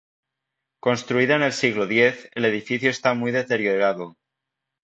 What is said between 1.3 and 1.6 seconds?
en el